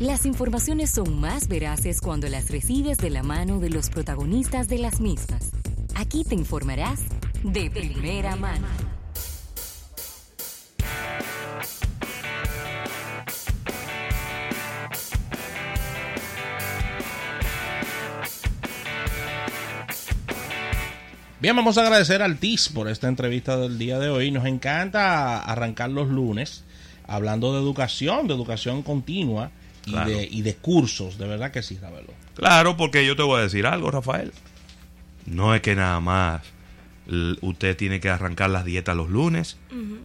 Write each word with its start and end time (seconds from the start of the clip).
Las 0.00 0.24
informaciones 0.24 0.88
son 0.88 1.20
más 1.20 1.46
veraces 1.46 2.00
cuando 2.00 2.26
las 2.26 2.50
recibes 2.50 2.96
de 2.96 3.10
la 3.10 3.22
mano 3.22 3.60
de 3.60 3.68
los 3.68 3.90
protagonistas 3.90 4.66
de 4.66 4.78
las 4.78 4.98
mismas. 4.98 5.50
Aquí 5.94 6.24
te 6.24 6.34
informarás 6.34 7.00
de 7.44 7.70
primera 7.70 8.34
mano. 8.34 8.66
Bien, 21.40 21.54
vamos 21.54 21.76
a 21.76 21.82
agradecer 21.82 22.22
al 22.22 22.38
TIS 22.38 22.70
por 22.70 22.88
esta 22.88 23.06
entrevista 23.06 23.58
del 23.58 23.76
día 23.76 23.98
de 23.98 24.08
hoy. 24.08 24.30
Nos 24.30 24.46
encanta 24.46 25.42
arrancar 25.42 25.90
los 25.90 26.08
lunes 26.08 26.64
hablando 27.06 27.52
de 27.52 27.60
educación, 27.60 28.28
de 28.28 28.32
educación 28.32 28.82
continua 28.82 29.50
y, 29.86 29.92
Claro. 29.92 30.10
de, 30.10 30.28
y 30.30 30.42
de 30.42 30.54
cursos. 30.56 31.18
De 31.18 31.26
verdad 31.26 31.50
que 31.52 31.62
sí, 31.62 31.78
Ravelo. 31.80 32.12
Claro, 32.34 32.76
porque 32.76 33.04
yo 33.06 33.16
te 33.16 33.22
voy 33.22 33.38
a 33.40 33.42
decir 33.42 33.66
algo, 33.66 33.90
Rafael. 33.90 34.32
No 35.26 35.54
es 35.54 35.60
que 35.60 35.74
nada 35.74 36.00
más 36.00 36.42
usted 37.40 37.76
tiene 37.76 37.98
que 38.00 38.08
arrancar 38.08 38.50
las 38.50 38.64
dietas 38.64 38.96
los 38.96 39.08
lunes, 39.10 39.56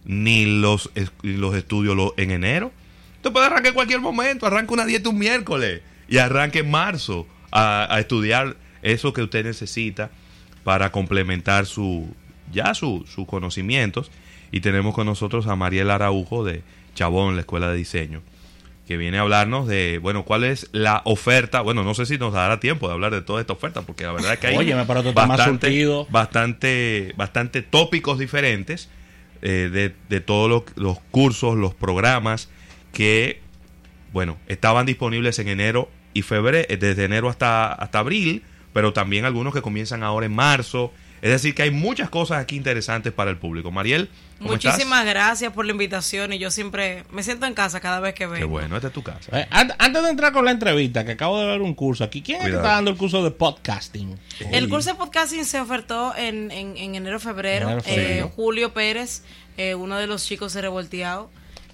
ni 0.04 0.44
los, 0.60 0.90
ni 1.22 1.36
los 1.36 1.54
estudios 1.54 1.96
en 2.16 2.30
enero. 2.32 2.72
Usted 3.16 3.32
puede 3.32 3.46
arrancar 3.46 3.68
en 3.68 3.74
cualquier 3.74 4.00
momento, 4.00 4.46
arranca 4.46 4.72
una 4.74 4.84
dieta 4.86 5.08
un 5.08 5.18
miércoles 5.18 5.82
y 6.08 6.18
arranque 6.18 6.60
en 6.60 6.70
marzo 6.70 7.26
a, 7.50 7.92
a 7.94 8.00
estudiar 8.00 8.56
eso 8.82 9.12
que 9.12 9.22
usted 9.22 9.44
necesita 9.44 10.10
para 10.64 10.90
complementar 10.92 11.66
su 11.66 12.08
ya 12.52 12.74
su- 12.74 13.04
sus 13.12 13.26
conocimientos. 13.26 14.10
Y 14.52 14.60
tenemos 14.60 14.94
con 14.94 15.06
nosotros 15.06 15.46
a 15.48 15.56
Mariel 15.56 15.90
Araujo 15.90 16.44
de 16.44 16.62
Chabón, 16.94 17.34
la 17.34 17.40
Escuela 17.40 17.68
de 17.70 17.76
Diseño 17.76 18.22
que 18.86 18.96
viene 18.96 19.18
a 19.18 19.22
hablarnos 19.22 19.66
de, 19.66 19.98
bueno, 20.00 20.24
cuál 20.24 20.44
es 20.44 20.68
la 20.72 21.02
oferta. 21.04 21.60
Bueno, 21.60 21.82
no 21.82 21.94
sé 21.94 22.06
si 22.06 22.18
nos 22.18 22.32
dará 22.32 22.60
tiempo 22.60 22.86
de 22.86 22.94
hablar 22.94 23.12
de 23.12 23.20
toda 23.20 23.40
esta 23.40 23.52
oferta, 23.52 23.82
porque 23.82 24.04
la 24.04 24.12
verdad 24.12 24.34
es 24.34 24.38
que 24.38 24.46
hay 24.46 24.56
surtido. 25.68 26.06
bastante, 26.10 27.12
bastante 27.16 27.62
tópicos 27.62 28.18
diferentes 28.18 28.88
eh, 29.42 29.70
de, 29.72 29.94
de 30.08 30.20
todos 30.20 30.48
los, 30.48 30.62
los 30.76 30.98
cursos, 31.10 31.56
los 31.56 31.74
programas 31.74 32.48
que, 32.92 33.40
bueno, 34.12 34.38
estaban 34.46 34.86
disponibles 34.86 35.38
en 35.40 35.48
enero 35.48 35.90
y 36.14 36.22
febrero, 36.22 36.66
eh, 36.70 36.76
desde 36.76 37.04
enero 37.04 37.28
hasta, 37.28 37.72
hasta 37.72 37.98
abril, 37.98 38.44
pero 38.72 38.92
también 38.92 39.24
algunos 39.24 39.52
que 39.52 39.62
comienzan 39.62 40.02
ahora 40.04 40.26
en 40.26 40.34
marzo. 40.34 40.92
Es 41.22 41.30
decir, 41.30 41.54
que 41.54 41.62
hay 41.62 41.70
muchas 41.70 42.10
cosas 42.10 42.38
aquí 42.38 42.56
interesantes 42.56 43.12
para 43.12 43.30
el 43.30 43.38
público. 43.38 43.70
Mariel, 43.70 44.10
¿cómo 44.38 44.50
Muchísimas 44.50 45.00
estás? 45.00 45.04
gracias 45.06 45.52
por 45.52 45.64
la 45.64 45.72
invitación 45.72 46.32
y 46.32 46.38
yo 46.38 46.50
siempre 46.50 47.04
me 47.10 47.22
siento 47.22 47.46
en 47.46 47.54
casa 47.54 47.80
cada 47.80 48.00
vez 48.00 48.14
que 48.14 48.26
vengo. 48.26 48.38
Qué 48.38 48.44
bueno, 48.44 48.76
esta 48.76 48.88
es 48.88 48.94
tu 48.94 49.02
casa. 49.02 49.40
Eh, 49.40 49.46
an- 49.50 49.74
antes 49.78 50.02
de 50.02 50.10
entrar 50.10 50.32
con 50.32 50.44
la 50.44 50.50
entrevista, 50.50 51.04
que 51.04 51.12
acabo 51.12 51.40
de 51.40 51.46
ver 51.46 51.62
un 51.62 51.74
curso 51.74 52.04
aquí, 52.04 52.22
¿quién 52.22 52.36
es 52.38 52.42
que 52.44 52.48
Cuidado. 52.50 52.64
está 52.64 52.74
dando 52.76 52.90
el 52.90 52.96
curso 52.96 53.24
de 53.24 53.30
podcasting? 53.30 54.18
El 54.52 54.68
curso 54.68 54.90
de 54.90 54.96
podcasting 54.96 55.44
se 55.44 55.58
ofertó 55.60 56.14
en, 56.16 56.50
en, 56.50 56.76
en 56.76 56.94
enero 56.94 57.18
febrero. 57.18 57.66
Enero, 57.68 57.82
febrero. 57.82 58.26
Eh, 58.26 58.30
Julio 58.36 58.72
Pérez, 58.74 59.22
eh, 59.56 59.74
uno 59.74 59.96
de 59.96 60.06
los 60.06 60.24
chicos 60.26 60.52
de 60.52 60.60
Revolteado, 60.62 61.30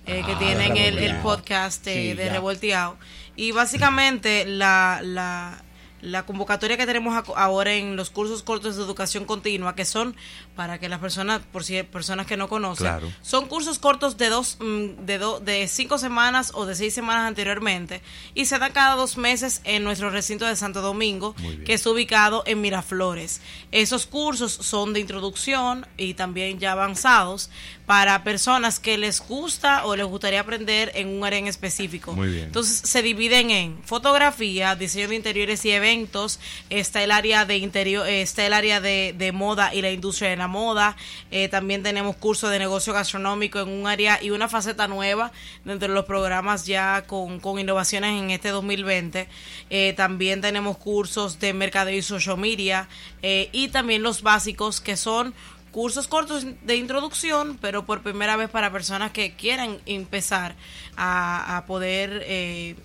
eh, 0.07 0.23
que 0.25 0.33
Ah, 0.33 0.39
tienen 0.39 0.77
el, 0.77 0.99
el 0.99 1.17
podcast 1.17 1.87
eh, 1.89 2.11
Sí, 2.11 2.15
de 2.15 2.27
ya. 2.27 2.33
Revolteado. 2.33 2.97
Y 3.37 3.53
básicamente 3.53 4.45
la, 4.47 5.01
la, 5.03 5.63
la 6.03 6.27
convocatoria 6.27 6.77
que 6.77 6.85
tenemos 6.85 7.15
ahora 7.37 7.73
en 7.75 7.97
los 7.97 8.11
cursos 8.11 8.43
cortos 8.43 8.77
de 8.77 8.83
educación 8.83 9.25
continua, 9.25 9.75
que 9.75 9.85
son 9.85 10.15
para 10.57 10.79
que 10.79 10.89
las 10.89 10.99
personas, 10.99 11.41
por 11.53 11.65
si 11.65 11.77
hay 11.77 11.85
personas 11.85 12.27
que 12.27 12.37
no 12.37 12.49
conocen, 12.49 12.87
Claro. 12.87 13.11
son 13.23 13.47
cursos 13.47 13.79
cortos 13.79 14.17
de 14.19 14.29
dos, 14.29 14.59
mm, 14.61 15.07
de 15.07 15.19
do- 15.19 15.39
de 15.41 15.67
cinco 15.69 15.99
semanas 15.99 16.51
o 16.55 16.67
de 16.67 16.75
seis 16.75 16.93
semanas 16.93 17.29
anteriormente 17.29 18.03
y 18.35 18.45
se 18.47 18.59
dan 18.59 18.73
cada 18.73 18.97
dos 18.97 19.17
meses 19.17 19.61
en 19.65 19.85
nuestro 19.85 20.11
recinto 20.11 20.45
de 20.45 20.57
Santo 20.57 20.83
Domingo, 20.83 21.35
que 21.65 21.73
está 21.75 21.89
ubicado 21.91 22.43
en 22.47 22.61
Miraflores. 22.61 23.41
Esos 23.71 24.07
cursos 24.07 24.53
son 24.53 24.93
de 24.93 25.01
introducción 25.01 25.87
y 25.97 26.15
también 26.15 26.59
ya 26.59 26.73
avanzados 26.73 27.49
para 27.93 28.25
personas 28.25 28.81
que 28.81 28.97
les 28.97 29.21
gusta 29.21 29.85
o 29.85 29.95
les 29.97 30.07
gustaría 30.07 30.41
aprender 30.41 30.93
en 30.95 31.09
un 31.09 31.27
área 31.27 31.39
en 31.39 31.47
específico. 31.47 32.15
Muy 32.15 32.31
bien. 32.31 32.45
Entonces 32.47 32.89
se 32.89 33.03
dividen 33.03 33.51
en 33.51 33.83
fotografía, 33.85 34.75
diseño 34.77 35.09
de 35.09 35.17
interiores 35.17 35.63
y 35.67 35.73
eventos, 35.73 36.41
está 36.71 37.03
el 37.05 37.11
área 37.11 37.45
de 37.45 37.59
interior, 37.59 38.07
eh, 38.07 38.23
está 38.23 38.47
el 38.47 38.55
área 38.55 38.81
de, 38.81 39.15
de 39.19 39.33
moda 39.33 39.75
y 39.75 39.83
la 39.83 39.91
industria 39.91 40.31
de 40.31 40.39
la 40.39 40.49
moda, 40.49 40.97
eh, 41.31 41.49
también 41.49 41.83
tenemos 41.83 42.17
cursos 42.17 42.51
de 42.51 42.59
negocio 42.59 42.95
gastronómico 42.95 43.61
en 43.61 43.69
un 43.69 43.87
área 43.87 44.23
y 44.23 44.31
una 44.31 44.49
faceta 44.49 44.89
nueva 44.89 45.31
dentro 45.67 45.89
de 45.89 45.95
los 45.95 46.07
programas 46.07 46.65
ya 46.65 47.05
con, 47.07 47.41
con 47.41 47.59
innovaciones 47.59 48.19
en 48.19 48.31
este 48.31 48.49
2020. 48.49 49.29
Eh, 49.69 49.93
también 49.99 50.41
tenemos 50.41 50.79
cursos 50.79 51.41
de 51.41 51.53
mercadeo 51.53 51.99
y 51.99 52.01
social 52.01 52.39
media 52.39 52.89
eh, 53.21 53.51
y 53.53 53.69
también 53.69 54.03
los 54.03 54.23
básicos 54.23 54.81
que 54.81 54.97
son 54.97 55.35
cursos 55.73 56.07
cortos 56.07 56.47
de 56.63 56.77
introducción, 56.77 57.59
pero 57.61 57.85
por 57.85 58.03
primera 58.03 58.37
vez 58.37 58.49
para 58.51 58.71
personas 58.71 59.11
que 59.11 59.35
quieran 59.35 59.79
empezar 59.87 60.55
a, 60.97 61.57
a 61.57 61.67
poder 61.67 62.23
eh, 62.27 62.77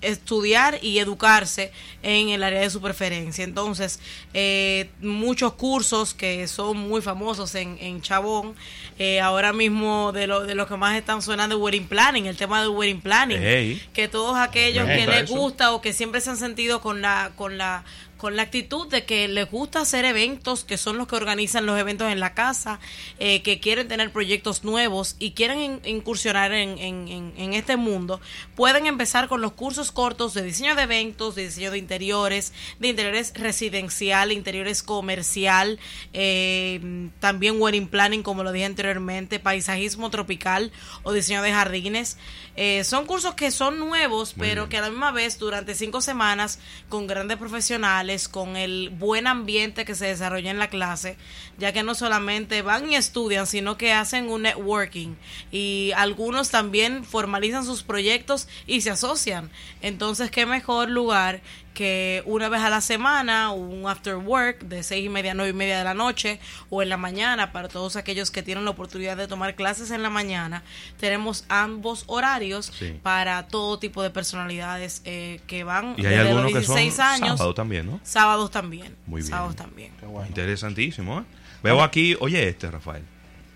estudiar 0.00 0.78
y 0.82 0.98
educarse 0.98 1.72
en 2.02 2.30
el 2.30 2.42
área 2.42 2.60
de 2.60 2.70
su 2.70 2.80
preferencia. 2.80 3.44
Entonces, 3.44 4.00
eh, 4.32 4.88
muchos 5.00 5.52
cursos 5.52 6.14
que 6.14 6.48
son 6.48 6.78
muy 6.78 7.02
famosos 7.02 7.54
en, 7.54 7.76
en 7.80 8.00
Chabón, 8.00 8.54
eh, 8.98 9.20
ahora 9.20 9.52
mismo 9.52 10.12
de 10.12 10.26
lo, 10.26 10.40
de 10.46 10.54
los 10.54 10.68
que 10.68 10.76
más 10.76 10.96
están 10.96 11.20
sonando 11.20 11.58
wedding 11.58 11.86
planning, 11.86 12.26
el 12.26 12.36
tema 12.36 12.62
del 12.62 12.70
wedding 12.70 13.02
planning, 13.02 13.78
que 13.92 14.08
todos 14.08 14.38
aquellos 14.38 14.86
que 14.86 15.06
les 15.06 15.24
eso. 15.24 15.34
gusta 15.34 15.72
o 15.72 15.80
que 15.80 15.92
siempre 15.92 16.22
se 16.22 16.30
han 16.30 16.38
sentido 16.38 16.80
con 16.80 17.02
la 17.02 17.32
con 17.36 17.58
la 17.58 17.84
con 18.20 18.36
la 18.36 18.42
actitud 18.42 18.86
de 18.88 19.04
que 19.04 19.26
les 19.28 19.50
gusta 19.50 19.80
hacer 19.80 20.04
eventos, 20.04 20.64
que 20.64 20.76
son 20.76 20.98
los 20.98 21.08
que 21.08 21.16
organizan 21.16 21.64
los 21.64 21.78
eventos 21.78 22.12
en 22.12 22.20
la 22.20 22.34
casa, 22.34 22.78
eh, 23.18 23.40
que 23.42 23.60
quieren 23.60 23.88
tener 23.88 24.12
proyectos 24.12 24.62
nuevos 24.62 25.16
y 25.18 25.30
quieren 25.32 25.58
in- 25.60 25.80
incursionar 25.84 26.52
en, 26.52 26.78
en- 26.78 27.08
en- 27.08 27.32
en 27.38 27.52
este 27.54 27.76
mundo, 27.78 28.20
pueden 28.56 28.86
empezar 28.86 29.26
con 29.28 29.40
los 29.40 29.52
cursos 29.52 29.90
cortos 29.90 30.34
de 30.34 30.42
diseño 30.42 30.74
de 30.74 30.82
eventos, 30.82 31.34
de 31.34 31.44
diseño 31.44 31.70
de 31.70 31.78
interiores, 31.78 32.52
de 32.78 32.88
interiores 32.88 33.32
residencial, 33.34 34.32
interiores 34.32 34.82
comercial, 34.82 35.78
eh, 36.12 37.08
también 37.20 37.60
wedding 37.60 37.88
planning, 37.88 38.22
como 38.22 38.42
lo 38.42 38.52
dije 38.52 38.66
anteriormente, 38.66 39.38
paisajismo 39.38 40.10
tropical 40.10 40.72
o 41.02 41.12
diseño 41.12 41.40
de 41.42 41.52
jardines. 41.52 42.18
Eh, 42.56 42.84
son 42.84 43.06
cursos 43.06 43.34
que 43.34 43.50
son 43.50 43.78
nuevos, 43.78 44.36
Muy 44.36 44.46
pero 44.48 44.62
bien. 44.64 44.70
que 44.70 44.76
a 44.78 44.80
la 44.82 44.90
misma 44.90 45.12
vez 45.12 45.38
durante 45.38 45.74
cinco 45.74 46.00
semanas 46.02 46.58
con 46.90 47.06
grandes 47.06 47.38
profesionales, 47.38 48.09
con 48.28 48.56
el 48.56 48.90
buen 48.90 49.26
ambiente 49.26 49.84
que 49.84 49.94
se 49.94 50.06
desarrolla 50.06 50.50
en 50.50 50.58
la 50.58 50.68
clase, 50.68 51.16
ya 51.58 51.72
que 51.72 51.82
no 51.82 51.94
solamente 51.94 52.62
van 52.62 52.90
y 52.90 52.96
estudian, 52.96 53.46
sino 53.46 53.76
que 53.76 53.92
hacen 53.92 54.28
un 54.30 54.42
networking 54.42 55.14
y 55.52 55.92
algunos 55.96 56.50
también 56.50 57.04
formalizan 57.04 57.64
sus 57.64 57.82
proyectos 57.82 58.48
y 58.66 58.80
se 58.80 58.90
asocian. 58.90 59.50
Entonces, 59.80 60.30
qué 60.30 60.46
mejor 60.46 60.90
lugar 60.90 61.40
que 61.74 62.22
una 62.26 62.48
vez 62.48 62.60
a 62.62 62.68
la 62.68 62.80
semana, 62.80 63.52
un 63.52 63.88
after 63.88 64.16
work 64.16 64.62
de 64.64 64.82
seis 64.82 65.06
y 65.06 65.08
media 65.08 65.30
a 65.30 65.34
nueve 65.34 65.50
y 65.50 65.54
media 65.54 65.78
de 65.78 65.84
la 65.84 65.94
noche 65.94 66.40
o 66.68 66.82
en 66.82 66.88
la 66.88 66.96
mañana 66.96 67.52
para 67.52 67.68
todos 67.68 67.94
aquellos 67.94 68.30
que 68.32 68.42
tienen 68.42 68.64
la 68.64 68.72
oportunidad 68.72 69.16
de 69.16 69.28
tomar 69.28 69.54
clases 69.54 69.92
en 69.92 70.02
la 70.02 70.10
mañana. 70.10 70.64
Tenemos 70.98 71.44
ambos 71.48 72.02
horarios 72.08 72.72
Sí. 72.76 72.98
para 73.04 73.46
todo 73.46 73.78
tipo 73.78 74.02
de 74.02 74.10
personalidades 74.10 75.00
eh, 75.04 75.40
que 75.46 75.62
van 75.62 75.94
Y 75.96 76.04
hay 76.06 76.16
desde 76.16 76.24
los 76.24 76.28
algunos 76.42 76.52
que 76.60 76.66
son 76.66 76.76
16 76.76 76.98
años. 76.98 77.38
sábado 77.38 77.54
también, 77.54 77.86
¿no? 77.86 77.99
Sábados 78.02 78.50
también. 78.50 78.96
Muy 79.06 79.20
bien. 79.20 79.30
Sábados 79.30 79.56
también. 79.56 79.92
Qué 80.00 80.06
bueno. 80.06 80.28
Interesantísimo, 80.28 81.20
¿eh? 81.20 81.24
Veo 81.62 81.82
aquí, 81.82 82.16
oye 82.20 82.48
este, 82.48 82.70
Rafael. 82.70 83.04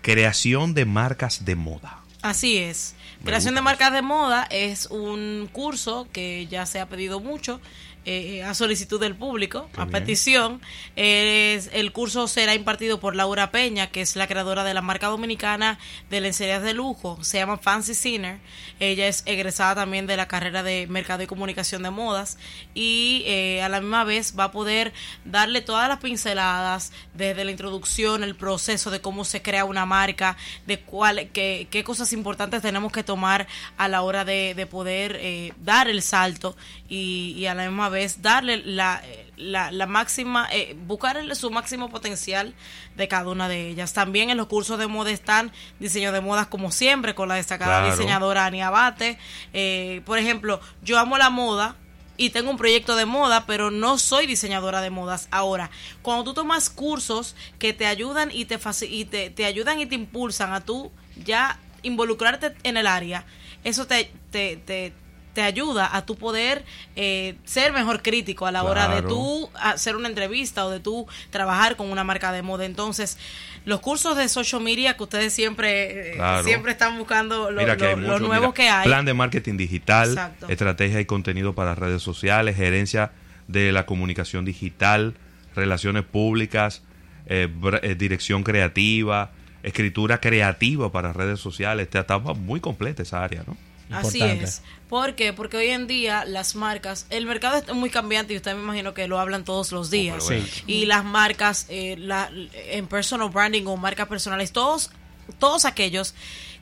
Creación 0.01 0.73
de 0.73 0.85
marcas 0.85 1.45
de 1.45 1.55
moda. 1.55 2.01
Así 2.21 2.57
es. 2.57 2.95
Me 3.19 3.25
Creación 3.25 3.55
de 3.55 3.61
marcas 3.61 3.91
de 3.93 4.01
moda 4.01 4.47
es 4.49 4.87
un 4.87 5.49
curso 5.51 6.07
que 6.11 6.47
ya 6.47 6.65
se 6.65 6.79
ha 6.79 6.87
pedido 6.87 7.19
mucho 7.19 7.59
eh, 8.05 8.43
a 8.43 8.53
solicitud 8.53 8.99
del 8.99 9.15
público, 9.15 9.69
Qué 9.73 9.81
a 9.81 9.85
bien. 9.85 9.91
petición. 9.93 10.61
Es- 10.95 11.69
el 11.73 11.91
curso 11.91 12.27
será 12.27 12.53
impartido 12.55 12.99
por 12.99 13.15
Laura 13.15 13.51
Peña, 13.51 13.87
que 13.87 14.01
es 14.01 14.15
la 14.15 14.27
creadora 14.27 14.63
de 14.63 14.73
la 14.73 14.81
marca 14.81 15.07
dominicana 15.07 15.79
de 16.09 16.21
lencerías 16.21 16.61
de 16.63 16.73
lujo. 16.73 17.17
Se 17.23 17.37
llama 17.37 17.57
Fancy 17.57 17.93
Sinner. 17.93 18.39
Ella 18.79 19.07
es 19.07 19.23
egresada 19.25 19.75
también 19.75 20.05
de 20.07 20.17
la 20.17 20.27
carrera 20.27 20.63
de 20.63 20.85
Mercado 20.87 21.23
y 21.23 21.27
Comunicación 21.27 21.83
de 21.83 21.89
Modas 21.91 22.37
y 22.73 23.23
eh, 23.25 23.61
a 23.63 23.69
la 23.69 23.79
misma 23.81 24.03
vez 24.03 24.35
va 24.37 24.45
a 24.45 24.51
poder 24.51 24.93
darle 25.23 25.61
todas 25.61 25.87
las 25.87 25.99
pinceladas 25.99 26.91
desde 27.13 27.43
la 27.45 27.51
introducción, 27.51 28.23
el 28.23 28.35
proceso 28.35 28.91
de 28.91 29.01
cómo 29.01 29.25
se 29.25 29.41
crea 29.41 29.65
una 29.65 29.85
marca, 29.85 30.37
de 30.67 30.79
cuál, 30.79 31.29
qué, 31.33 31.67
qué 31.71 31.83
cosas 31.83 32.11
importantes 32.13 32.61
tenemos 32.61 32.91
que 32.91 33.03
tomar 33.03 33.47
a 33.77 33.87
la 33.87 34.01
hora 34.01 34.25
de, 34.25 34.53
de 34.55 34.65
poder 34.67 35.17
eh, 35.21 35.53
dar 35.63 35.87
el 35.87 36.01
salto 36.01 36.55
y, 36.89 37.33
y 37.37 37.45
a 37.47 37.55
la 37.55 37.63
misma 37.67 37.89
vez 37.89 37.94
vez 37.95 38.21
darle 38.21 38.57
la, 38.57 39.01
la, 39.37 39.71
la 39.71 39.85
máxima, 39.87 40.47
eh, 40.51 40.75
buscar 40.85 41.17
el- 41.17 41.35
su 41.35 41.49
máximo 41.49 41.89
potencial 41.89 42.53
de 42.95 43.07
cada 43.07 43.29
una 43.31 43.49
de 43.49 43.69
ellas. 43.69 43.93
También 43.93 44.29
en 44.29 44.37
los 44.37 44.47
cursos 44.47 44.77
de 44.77 44.87
moda 44.87 45.09
están 45.11 45.51
diseño 45.79 46.11
de 46.11 46.21
modas 46.21 46.47
como 46.47 46.71
siempre 46.71 47.15
con 47.15 47.27
la 47.27 47.35
destacada 47.35 47.79
Claro. 47.81 47.95
diseñadora 47.95 48.45
Ani 48.45 48.61
Abate. 48.61 49.17
Eh, 49.53 50.01
por 50.05 50.19
ejemplo, 50.19 50.61
yo 50.83 50.99
amo 50.99 51.17
la 51.17 51.29
moda 51.29 51.75
y 52.17 52.29
tengo 52.29 52.49
un 52.49 52.57
proyecto 52.57 52.95
de 52.95 53.05
moda, 53.05 53.45
pero 53.45 53.71
no 53.71 53.97
soy 53.97 54.25
diseñadora 54.27 54.79
de 54.81 54.89
modas. 54.89 55.27
Ahora, 55.31 55.69
cuando 56.01 56.23
tú 56.23 56.33
tomas 56.33 56.69
cursos 56.69 57.35
que 57.59 57.73
te 57.73 57.87
ayudan 57.87 58.29
y 58.31 58.45
te, 58.45 58.57
y 58.89 59.05
te, 59.05 59.29
te 59.31 59.43
ayudan 59.45 59.79
y 59.81 59.85
te 59.85 59.95
impulsan 59.95 60.53
a 60.53 60.61
tú 60.61 60.91
ya 61.25 61.59
involucrarte 61.83 62.55
en 62.63 62.77
el 62.77 62.87
área, 62.87 63.25
eso 63.65 63.85
te, 63.85 64.11
te, 64.31 64.55
te, 64.57 64.93
te 65.35 65.41
ayuda 65.43 65.95
a 65.95 66.05
tu 66.05 66.15
poder 66.15 66.63
eh, 66.95 67.35
ser 67.43 67.73
mejor 67.73 68.01
crítico 68.01 68.47
a 68.47 68.51
la 68.51 68.63
hora 68.63 68.87
de 68.87 69.01
tú 69.03 69.49
hacer 69.53 69.95
una 69.97 70.07
entrevista 70.07 70.65
o 70.65 70.71
de 70.71 70.79
tú 70.79 71.05
trabajar 71.29 71.75
con 71.75 71.91
una 71.91 72.03
marca 72.03 72.31
de 72.31 72.41
moda. 72.41 72.65
Entonces, 72.65 73.19
los 73.65 73.81
cursos 73.81 74.15
de 74.17 74.29
social 74.29 74.61
media 74.61 74.95
que 74.95 75.03
ustedes 75.03 75.33
siempre, 75.33 76.11
eh, 76.11 76.15
Claro. 76.15 76.43
siempre 76.45 76.71
están 76.71 76.97
buscando 76.97 77.51
lo, 77.51 77.59
Mira 77.61 77.75
que 77.75 77.95
lo- 77.97 78.19
mira, 78.19 78.51
que 78.53 78.69
hay. 78.69 78.85
Plan 78.85 79.03
de 79.05 79.13
marketing 79.13 79.57
digital, 79.57 80.09
Exacto. 80.09 80.47
estrategia 80.47 81.01
y 81.01 81.05
contenido 81.05 81.53
para 81.53 81.75
redes 81.75 82.01
sociales, 82.01 82.55
gerencia 82.55 83.11
de 83.49 83.71
la 83.73 83.85
comunicación 83.85 84.45
digital, 84.45 85.15
relaciones 85.53 86.03
públicas, 86.05 86.81
eh, 87.27 87.49
eh, 87.81 87.95
dirección 87.95 88.43
creativa, 88.43 89.31
escritura 89.63 90.21
creativa 90.21 90.91
para 90.91 91.11
redes 91.11 91.39
sociales. 91.41 91.83
Está, 91.87 91.99
está 92.01 92.19
muy 92.19 92.61
completa 92.61 93.03
esa 93.03 93.23
área, 93.23 93.43
¿no? 93.45 93.57
Así 93.89 94.21
es. 94.21 94.61
¿Por 94.89 95.15
qué? 95.15 95.33
Porque 95.33 95.57
hoy 95.57 95.67
en 95.67 95.87
día 95.87 96.25
las 96.25 96.55
marcas, 96.55 97.07
el 97.09 97.25
mercado 97.25 97.57
es 97.57 97.73
muy 97.73 97.89
cambiante 97.89 98.33
y 98.33 98.37
usted 98.37 98.55
me 98.55 98.61
imagino 98.61 98.93
que 98.93 99.07
lo 99.07 99.19
hablan 99.19 99.43
todos 99.43 99.71
los 99.71 99.89
días. 99.89 100.23
bueno. 100.23 100.45
Sí. 100.45 100.63
Y 100.67 100.85
las 100.85 101.03
marcas, 101.03 101.65
eh, 101.69 101.95
la, 101.97 102.29
en 102.53 102.87
personal 102.87 103.29
branding 103.29 103.65
o 103.65 103.77
marcas 103.77 104.07
personales, 104.07 104.51
todos, 104.51 104.91
todos 105.39 105.65
aquellos 105.65 106.13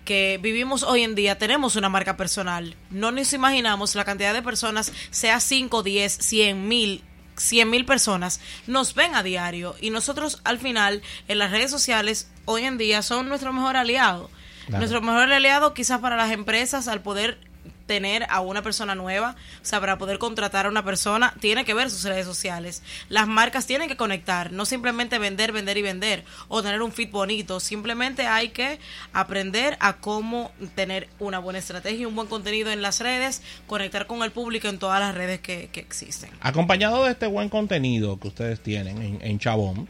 que 0.05 0.39
vivimos 0.41 0.83
hoy 0.83 1.03
en 1.03 1.15
día 1.15 1.37
tenemos 1.37 1.75
una 1.75 1.89
marca 1.89 2.17
personal. 2.17 2.75
No 2.89 3.11
nos 3.11 3.33
imaginamos 3.33 3.95
la 3.95 4.05
cantidad 4.05 4.33
de 4.33 4.41
personas, 4.41 4.91
sea 5.11 5.39
5, 5.39 5.83
10, 5.83 6.13
100 6.13 6.67
mil, 6.67 7.03
100 7.37 7.69
mil 7.69 7.85
personas, 7.85 8.39
nos 8.67 8.93
ven 8.95 9.15
a 9.15 9.23
diario. 9.23 9.75
Y 9.81 9.89
nosotros 9.89 10.41
al 10.43 10.59
final, 10.59 11.01
en 11.27 11.39
las 11.39 11.51
redes 11.51 11.71
sociales, 11.71 12.29
hoy 12.45 12.63
en 12.63 12.77
día 12.77 13.01
son 13.01 13.29
nuestro 13.29 13.53
mejor 13.53 13.77
aliado. 13.77 14.29
Claro. 14.67 14.79
Nuestro 14.79 15.01
mejor 15.01 15.31
aliado 15.31 15.73
quizás 15.73 15.99
para 15.99 16.15
las 16.15 16.31
empresas 16.31 16.87
al 16.87 17.01
poder 17.01 17.37
tener 17.85 18.25
a 18.29 18.41
una 18.41 18.61
persona 18.61 18.95
nueva, 18.95 19.35
o 19.61 19.65
sea, 19.65 19.79
para 19.79 19.97
poder 19.97 20.17
contratar 20.17 20.65
a 20.65 20.69
una 20.69 20.83
persona, 20.83 21.33
tiene 21.39 21.65
que 21.65 21.73
ver 21.73 21.89
sus 21.89 22.03
redes 22.03 22.25
sociales. 22.25 22.81
Las 23.09 23.27
marcas 23.27 23.65
tienen 23.65 23.87
que 23.87 23.97
conectar, 23.97 24.51
no 24.51 24.65
simplemente 24.65 25.19
vender, 25.19 25.51
vender 25.51 25.77
y 25.77 25.81
vender, 25.81 26.23
o 26.47 26.61
tener 26.63 26.81
un 26.81 26.91
fit 26.91 27.11
bonito, 27.11 27.59
simplemente 27.59 28.27
hay 28.27 28.49
que 28.49 28.79
aprender 29.11 29.77
a 29.79 29.97
cómo 29.97 30.51
tener 30.75 31.09
una 31.19 31.39
buena 31.39 31.59
estrategia 31.59 32.07
un 32.07 32.15
buen 32.15 32.27
contenido 32.27 32.71
en 32.71 32.81
las 32.81 32.99
redes, 32.99 33.41
conectar 33.67 34.07
con 34.07 34.23
el 34.23 34.31
público 34.31 34.67
en 34.67 34.79
todas 34.79 34.99
las 34.99 35.15
redes 35.15 35.39
que, 35.41 35.69
que 35.71 35.79
existen. 35.79 36.29
Acompañado 36.41 37.03
de 37.03 37.11
este 37.11 37.27
buen 37.27 37.49
contenido 37.49 38.19
que 38.19 38.27
ustedes 38.27 38.61
tienen 38.61 39.01
en, 39.01 39.19
en 39.21 39.39
Chabón, 39.39 39.87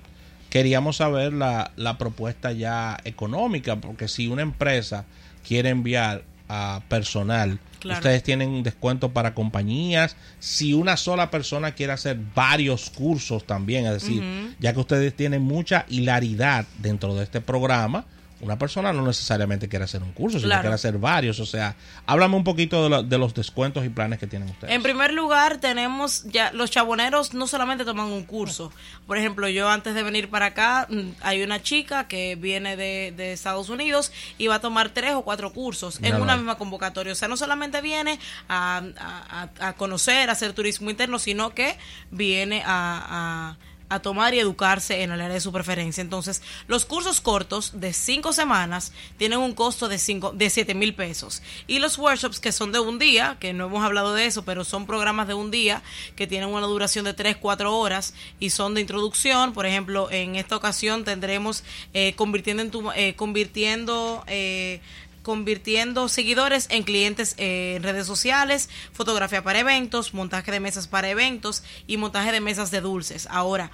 queríamos 0.53 0.97
saber 0.97 1.33
la, 1.33 1.71
la 1.77 1.97
propuesta 1.97 2.51
ya 2.51 2.95
económica, 3.05 3.77
porque 3.77 4.07
si 4.07 4.27
una 4.27 4.43
empresa 4.43 5.03
quiere 5.47 5.69
enviar 5.69 6.25
a 6.47 6.83
personal, 6.89 7.57
Claro. 7.79 7.97
ustedes 7.97 8.21
tienen 8.21 8.49
un 8.49 8.61
descuento 8.61 9.09
para 9.09 9.33
compañías. 9.33 10.15
Si 10.39 10.75
una 10.75 10.95
sola 10.95 11.31
persona 11.31 11.71
quiere 11.71 11.91
hacer 11.93 12.19
varios 12.35 12.91
cursos 12.91 13.47
también, 13.47 13.87
es 13.87 13.93
decir, 13.93 14.23
ya 14.59 14.73
que 14.73 14.79
ustedes 14.79 15.15
tienen 15.15 15.41
mucha 15.41 15.85
hilaridad 15.89 16.65
dentro 16.77 17.15
de 17.15 17.23
este 17.23 17.41
programa, 17.41 18.05
una 18.43 18.57
persona 18.57 18.91
no 18.93 19.05
necesariamente 19.05 19.67
quiere 19.69 19.85
hacer 19.85 20.03
un 20.03 20.11
curso, 20.11 20.37
sino 20.37 20.49
Claro. 20.49 20.61
quiere 20.63 20.75
hacer 20.75 20.97
varios. 20.97 21.39
O 21.39 21.45
sea, 21.45 21.75
háblame 22.05 22.35
un 22.35 22.43
poquito 22.43 22.83
de, 22.83 22.89
lo- 22.89 23.03
de 23.03 23.17
los 23.17 23.33
descuentos 23.33 23.85
y 23.85 23.89
planes 23.89 24.19
que 24.19 24.27
tienen 24.27 24.49
ustedes. 24.49 24.73
En 24.73 24.83
primer 24.83 25.13
lugar, 25.13 25.57
tenemos 25.57 26.23
ya 26.25 26.51
los 26.51 26.69
chaboneros 26.71 27.33
no 27.33 27.47
solamente 27.47 27.85
toman 27.85 28.07
un 28.07 28.23
curso. 28.23 28.71
Por 29.07 29.17
ejemplo, 29.17 29.47
yo 29.49 29.69
antes 29.69 29.95
de 29.95 30.03
venir 30.03 30.29
para 30.29 30.47
acá, 30.47 30.87
mm, 30.89 30.99
hay 31.21 31.41
una 31.43 31.61
chica 31.61 32.07
que 32.07 32.35
viene 32.35 32.75
de, 32.75 33.13
de 33.15 33.33
Estados 33.33 33.69
Unidos 33.69 34.11
y 34.37 34.47
va 34.47 34.55
a 34.55 34.59
tomar 34.61 34.89
tres 34.89 35.13
o 35.13 35.21
cuatro 35.23 35.53
cursos 35.53 35.99
en 36.01 36.21
una 36.21 36.35
misma 36.35 36.55
convocatoria. 36.57 37.13
O 37.13 37.15
sea, 37.15 37.27
no 37.27 37.37
solamente 37.37 37.81
viene 37.81 38.19
a, 38.49 38.81
a- 38.97 39.49
a- 39.59 39.67
a 39.69 39.73
conocer, 39.73 40.29
a 40.29 40.33
hacer 40.33 40.53
turismo 40.53 40.89
interno, 40.89 41.19
sino 41.19 41.53
que 41.53 41.77
viene 42.11 42.61
a, 42.65 43.55
a- 43.55 43.57
a 43.89 43.99
tomar 43.99 44.33
y 44.33 44.39
educarse 44.39 45.03
en 45.03 45.11
el 45.11 45.21
área 45.21 45.33
de 45.33 45.41
su 45.41 45.51
preferencia. 45.51 46.01
Entonces, 46.01 46.41
los 46.67 46.85
cursos 46.85 47.21
cortos 47.21 47.79
de 47.79 47.93
cinco 47.93 48.33
semanas 48.33 48.91
tienen 49.17 49.39
un 49.39 49.53
costo 49.53 49.87
de 49.87 49.97
cinco, 49.97 50.31
de 50.31 50.49
siete 50.49 50.73
mil 50.73 50.93
pesos. 50.95 51.41
Y 51.67 51.79
los 51.79 51.97
workshops 51.97 52.39
que 52.39 52.51
son 52.51 52.71
de 52.71 52.79
un 52.79 52.99
día, 52.99 53.37
que 53.39 53.53
no 53.53 53.65
hemos 53.65 53.83
hablado 53.83 54.13
de 54.13 54.25
eso, 54.25 54.43
pero 54.43 54.63
son 54.63 54.85
programas 54.85 55.27
de 55.27 55.33
un 55.33 55.51
día 55.51 55.81
que 56.15 56.27
tienen 56.27 56.49
una 56.49 56.67
duración 56.67 57.05
de 57.05 57.13
tres, 57.13 57.37
cuatro 57.37 57.77
horas 57.77 58.13
y 58.39 58.49
son 58.49 58.73
de 58.73 58.81
introducción. 58.81 59.53
Por 59.53 59.65
ejemplo, 59.65 60.09
en 60.11 60.35
esta 60.35 60.55
ocasión 60.55 61.03
tendremos 61.03 61.63
eh, 61.93 62.13
convirtiendo 62.15 62.63
en 62.63 62.71
tu, 62.71 62.91
eh, 62.91 63.15
convirtiendo 63.15 64.23
eh, 64.27 64.81
convirtiendo 65.23 66.09
seguidores 66.09 66.67
en 66.69 66.83
clientes 66.83 67.33
eh, 67.37 67.75
en 67.77 67.83
redes 67.83 68.05
sociales, 68.05 68.69
fotografía 68.91 69.43
para 69.43 69.59
eventos, 69.59 70.13
montaje 70.13 70.51
de 70.51 70.59
mesas 70.59 70.87
para 70.87 71.09
eventos 71.09 71.63
y 71.87 71.97
montaje 71.97 72.31
de 72.31 72.41
mesas 72.41 72.69
de 72.69 72.81
dulces. 72.81 73.27
Ahora, 73.31 73.71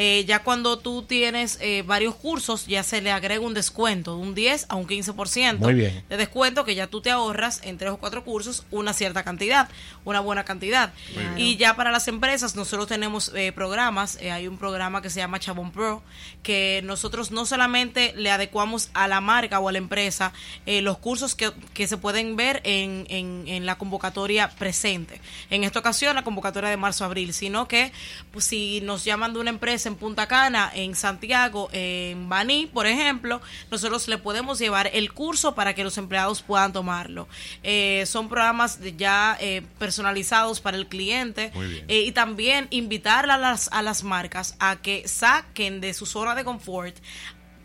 eh, 0.00 0.24
ya 0.28 0.44
cuando 0.44 0.78
tú 0.78 1.02
tienes 1.02 1.58
eh, 1.60 1.82
varios 1.84 2.14
cursos, 2.14 2.68
ya 2.68 2.84
se 2.84 3.02
le 3.02 3.10
agrega 3.10 3.40
un 3.40 3.52
descuento 3.52 4.14
de 4.14 4.22
un 4.22 4.32
10 4.32 4.66
a 4.68 4.76
un 4.76 4.86
15% 4.86 5.58
Muy 5.58 5.74
bien. 5.74 6.04
de 6.08 6.16
descuento 6.16 6.64
que 6.64 6.76
ya 6.76 6.86
tú 6.86 7.00
te 7.00 7.10
ahorras 7.10 7.60
en 7.64 7.78
tres 7.78 7.90
o 7.90 7.96
cuatro 7.96 8.22
cursos 8.22 8.64
una 8.70 8.92
cierta 8.92 9.24
cantidad, 9.24 9.68
una 10.04 10.20
buena 10.20 10.44
cantidad. 10.44 10.92
Y 11.36 11.56
ya 11.56 11.74
para 11.74 11.90
las 11.90 12.06
empresas 12.06 12.54
nosotros 12.54 12.86
tenemos 12.86 13.32
eh, 13.34 13.50
programas, 13.50 14.18
eh, 14.20 14.30
hay 14.30 14.46
un 14.46 14.56
programa 14.56 15.02
que 15.02 15.10
se 15.10 15.18
llama 15.18 15.40
Chabón 15.40 15.72
Pro, 15.72 16.00
que 16.44 16.80
nosotros 16.84 17.32
no 17.32 17.44
solamente 17.44 18.12
le 18.14 18.30
adecuamos 18.30 18.90
a 18.94 19.08
la 19.08 19.20
marca 19.20 19.58
o 19.58 19.68
a 19.68 19.72
la 19.72 19.78
empresa 19.78 20.32
eh, 20.64 20.80
los 20.80 20.98
cursos 20.98 21.34
que, 21.34 21.50
que 21.74 21.88
se 21.88 21.96
pueden 21.96 22.36
ver 22.36 22.60
en, 22.62 23.04
en, 23.08 23.48
en 23.48 23.66
la 23.66 23.78
convocatoria 23.78 24.48
presente. 24.50 25.20
En 25.50 25.64
esta 25.64 25.80
ocasión 25.80 26.14
la 26.14 26.22
convocatoria 26.22 26.70
de 26.70 26.76
marzo-abril, 26.76 27.34
sino 27.34 27.66
que 27.66 27.90
pues, 28.30 28.44
si 28.44 28.80
nos 28.82 29.04
llaman 29.04 29.32
de 29.32 29.40
una 29.40 29.50
empresa 29.50 29.87
en 29.88 29.96
Punta 29.96 30.28
Cana, 30.28 30.70
en 30.72 30.94
Santiago, 30.94 31.68
en 31.72 32.28
Baní, 32.28 32.66
por 32.66 32.86
ejemplo, 32.86 33.40
nosotros 33.70 34.06
le 34.06 34.18
podemos 34.18 34.58
llevar 34.58 34.90
el 34.92 35.12
curso 35.12 35.54
para 35.54 35.74
que 35.74 35.82
los 35.82 35.98
empleados 35.98 36.42
puedan 36.42 36.72
tomarlo. 36.72 37.26
Eh, 37.62 38.04
son 38.06 38.28
programas 38.28 38.78
ya 38.96 39.36
eh, 39.40 39.62
personalizados 39.78 40.60
para 40.60 40.76
el 40.76 40.86
cliente 40.86 41.50
eh, 41.88 42.02
y 42.02 42.12
también 42.12 42.68
invitar 42.70 43.28
a 43.28 43.36
las, 43.36 43.68
a 43.72 43.82
las 43.82 44.04
marcas 44.04 44.54
a 44.60 44.76
que 44.76 45.08
saquen 45.08 45.80
de 45.80 45.94
su 45.94 46.06
zona 46.06 46.34
de 46.34 46.44
confort 46.44 46.96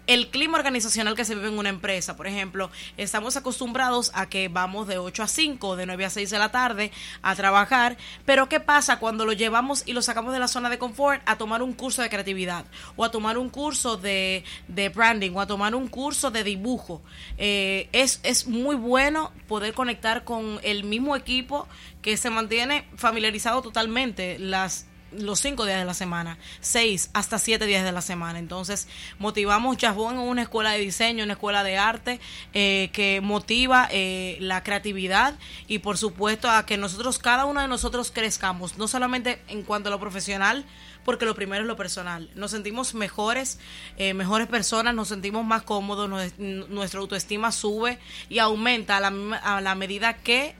el 0.07 0.29
clima 0.29 0.57
organizacional 0.57 1.15
que 1.15 1.25
se 1.25 1.35
vive 1.35 1.47
en 1.47 1.57
una 1.57 1.69
empresa. 1.69 2.15
Por 2.15 2.27
ejemplo, 2.27 2.69
estamos 2.97 3.37
acostumbrados 3.37 4.11
a 4.13 4.27
que 4.27 4.49
vamos 4.49 4.87
de 4.87 4.97
8 4.97 5.23
a 5.23 5.27
5, 5.27 5.75
de 5.75 5.85
9 5.85 6.05
a 6.05 6.09
6 6.09 6.29
de 6.29 6.39
la 6.39 6.51
tarde 6.51 6.91
a 7.21 7.35
trabajar, 7.35 7.97
pero 8.25 8.49
¿qué 8.49 8.59
pasa 8.59 8.99
cuando 8.99 9.25
lo 9.25 9.33
llevamos 9.33 9.83
y 9.85 9.93
lo 9.93 10.01
sacamos 10.01 10.33
de 10.33 10.39
la 10.39 10.47
zona 10.47 10.69
de 10.69 10.77
confort 10.77 11.21
a 11.25 11.37
tomar 11.37 11.61
un 11.61 11.73
curso 11.73 12.01
de 12.01 12.09
creatividad 12.09 12.65
o 12.95 13.05
a 13.05 13.11
tomar 13.11 13.37
un 13.37 13.49
curso 13.49 13.97
de, 13.97 14.43
de 14.67 14.89
branding 14.89 15.31
o 15.35 15.41
a 15.41 15.47
tomar 15.47 15.75
un 15.75 15.87
curso 15.87 16.31
de 16.31 16.43
dibujo? 16.43 17.01
Eh, 17.37 17.87
es, 17.93 18.19
es 18.23 18.47
muy 18.47 18.75
bueno 18.75 19.31
poder 19.47 19.73
conectar 19.73 20.23
con 20.23 20.59
el 20.63 20.83
mismo 20.83 21.15
equipo 21.15 21.67
que 22.01 22.17
se 22.17 22.29
mantiene 22.29 22.85
familiarizado 22.95 23.61
totalmente 23.61 24.37
las 24.37 24.87
los 25.17 25.39
cinco 25.39 25.65
días 25.65 25.79
de 25.79 25.85
la 25.85 25.93
semana, 25.93 26.37
seis 26.61 27.09
hasta 27.13 27.39
siete 27.39 27.65
días 27.65 27.83
de 27.83 27.91
la 27.91 28.01
semana. 28.01 28.39
Entonces, 28.39 28.87
motivamos 29.19 29.77
Chajón 29.77 30.15
en 30.15 30.21
una 30.21 30.41
escuela 30.43 30.71
de 30.71 30.79
diseño, 30.79 31.23
una 31.23 31.33
escuela 31.33 31.63
de 31.63 31.77
arte 31.77 32.19
eh, 32.53 32.89
que 32.93 33.21
motiva 33.21 33.87
eh, 33.91 34.37
la 34.39 34.63
creatividad 34.63 35.35
y, 35.67 35.79
por 35.79 35.97
supuesto, 35.97 36.49
a 36.49 36.65
que 36.65 36.77
nosotros, 36.77 37.19
cada 37.19 37.45
uno 37.45 37.61
de 37.61 37.67
nosotros 37.67 38.11
crezcamos, 38.11 38.77
no 38.77 38.87
solamente 38.87 39.41
en 39.47 39.63
cuanto 39.63 39.89
a 39.89 39.91
lo 39.91 39.99
profesional, 39.99 40.65
porque 41.05 41.25
lo 41.25 41.35
primero 41.35 41.63
es 41.63 41.67
lo 41.67 41.75
personal. 41.75 42.29
Nos 42.35 42.51
sentimos 42.51 42.93
mejores, 42.93 43.59
eh, 43.97 44.13
mejores 44.13 44.47
personas, 44.47 44.95
nos 44.95 45.09
sentimos 45.09 45.45
más 45.45 45.63
cómodos, 45.63 46.09
nues- 46.09 46.37
nuestra 46.69 47.01
autoestima 47.01 47.51
sube 47.51 47.99
y 48.29 48.39
aumenta 48.39 48.97
a 48.97 48.99
la, 49.01 49.39
a 49.43 49.59
la 49.59 49.75
medida 49.75 50.13
que 50.13 50.55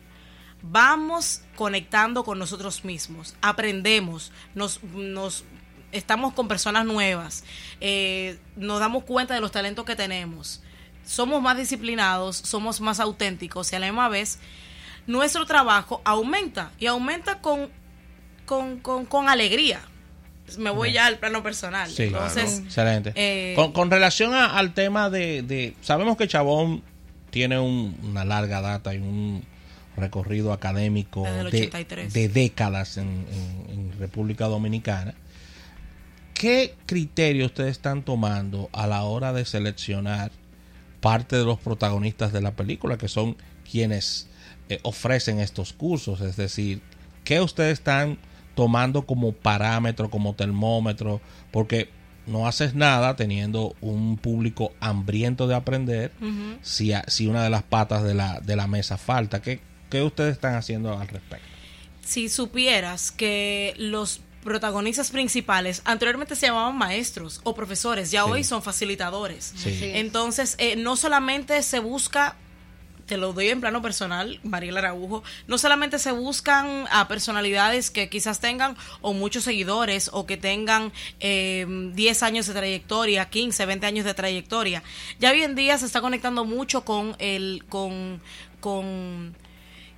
vamos 0.64 1.42
conectando 1.56 2.24
con 2.24 2.40
nosotros 2.40 2.84
mismos, 2.86 3.36
aprendemos, 3.42 4.32
nos, 4.56 4.82
nos 4.84 5.44
estamos 5.92 6.34
con 6.34 6.48
personas 6.48 6.86
nuevas, 6.86 7.44
eh, 7.82 8.40
nos 8.56 8.80
damos 8.80 9.04
cuenta 9.04 9.34
de 9.36 9.42
los 9.42 9.52
talentos 9.52 9.86
que 9.86 9.96
tenemos, 9.96 10.64
somos 11.06 11.42
más 11.42 11.58
disciplinados, 11.58 12.38
somos 12.38 12.80
más 12.82 13.00
auténticos 13.00 13.72
y 13.72 13.76
a 13.76 13.80
la 13.80 13.88
misma 13.88 14.08
vez 14.10 14.40
nuestro 15.06 15.46
trabajo 15.46 16.02
aumenta 16.06 16.72
y 16.80 16.88
aumenta 16.88 17.40
con 17.42 17.70
con, 18.46 18.80
con, 18.80 19.06
con 19.06 19.30
alegría. 19.30 19.80
Me 20.58 20.70
voy 20.70 20.92
ya 20.92 21.06
al 21.06 21.18
plano 21.18 21.42
personal. 21.42 21.90
Sí, 21.90 22.04
Entonces, 22.04 22.60
excelente. 22.60 23.14
eh, 23.16 23.54
con, 23.56 23.72
con 23.72 23.90
relación 23.90 24.34
a- 24.34 24.58
al 24.58 24.74
tema 24.74 25.10
de, 25.10 25.42
de- 25.44 25.78
Sabemos 25.82 26.18
que 26.18 26.28
Chabón 26.28 26.84
tiene 27.32 27.58
un- 27.60 27.98
una 28.04 28.26
larga 28.26 28.60
data 28.60 28.94
y 28.94 28.98
un 28.98 29.46
recorrido 29.98 30.54
académico 30.54 31.24
de, 31.24 31.30
83. 31.44 32.14
de 32.14 32.30
décadas 32.30 32.98
en, 32.98 33.08
en- 33.08 33.66
en 33.70 34.00
República 34.00 34.46
Dominicana. 34.46 35.14
¿Qué 36.34 36.76
criterio 36.86 37.46
ustedes 37.46 37.72
están 37.72 38.04
tomando 38.04 38.70
a 38.74 38.88
la 38.88 39.04
hora 39.04 39.34
de 39.34 39.46
seleccionar 39.46 40.32
parte 41.00 41.36
de 41.38 41.46
los 41.46 41.60
protagonistas 41.60 42.34
de 42.34 42.42
la 42.42 42.52
película, 42.52 42.98
que 42.98 43.08
son 43.08 43.38
quienes 43.70 44.28
eh, 44.70 44.80
ofrecen 44.84 45.40
estos 45.40 45.74
cursos? 45.74 46.22
Es 46.22 46.36
decir, 46.36 46.82
¿qué 47.24 47.40
ustedes 47.40 47.74
están 47.74 48.18
tomando 48.56 49.06
como 49.06 49.32
parámetro, 49.32 50.10
como 50.10 50.34
termómetro? 50.34 51.22
Porque 51.52 51.90
no 52.26 52.48
haces 52.48 52.74
nada 52.74 53.16
teniendo 53.16 53.76
un 53.82 54.18
público 54.18 54.72
hambriento 54.80 55.46
de 55.48 55.56
aprender 55.56 56.12
si, 56.62 56.94
a- 56.94 57.04
si 57.08 57.28
una 57.28 57.44
de 57.44 57.50
las 57.52 57.64
patas 57.64 58.04
de 58.04 58.16
la, 58.16 58.40
de 58.40 58.56
la 58.56 58.68
mesa 58.68 58.98
falta. 58.98 59.42
¿Qué, 59.42 59.60
¿Qué 59.94 60.02
ustedes 60.02 60.34
están 60.34 60.56
haciendo 60.56 60.98
al 61.00 61.08
respecto? 61.08 61.46
si 62.04 62.28
supieras 62.28 63.12
que 63.12 63.74
los 63.78 64.20
protagonistas 64.44 65.10
principales 65.12 65.82
anteriormente 65.86 66.36
se 66.36 66.48
llamaban 66.48 66.76
maestros 66.78 67.40
o 67.46 67.56
profesores, 67.56 68.12
ya 68.12 68.26
Sí. 68.26 68.32
hoy 68.32 68.44
son 68.44 68.62
facilitadores. 68.62 69.54
Sí. 69.56 69.80
Entonces, 69.82 70.56
eh, 70.58 70.76
no 70.76 70.98
solamente 70.98 71.62
se 71.64 71.80
busca, 71.80 72.36
te 73.06 73.16
lo 73.18 73.32
doy 73.32 73.48
en 73.50 73.62
plano 73.62 73.82
personal, 73.82 74.42
Mariela 74.44 74.80
Araujo, 74.80 75.24
no 75.48 75.58
solamente 75.58 75.98
se 75.98 76.12
buscan 76.12 76.88
a 76.92 77.08
personalidades 77.08 77.90
que 77.90 78.10
quizás 78.10 78.42
tengan 78.42 78.76
o 79.02 79.14
muchos 79.14 79.46
seguidores 79.46 80.10
o 80.12 80.26
que 80.26 80.36
tengan 80.36 80.92
eh, 81.22 81.66
10 81.94 82.24
años 82.24 82.48
de 82.48 82.54
trayectoria, 82.54 83.30
15, 83.30 83.66
20 83.66 83.86
años 83.86 84.04
de 84.06 84.14
trayectoria. 84.14 84.84
Ya 85.22 85.32
hoy 85.32 85.42
en 85.44 85.56
día 85.56 85.78
se 85.78 85.86
está 85.86 86.02
conectando 86.02 86.44
mucho 86.44 86.84
con 86.84 87.16
el, 87.20 87.64
con, 87.70 88.22
con 88.60 89.36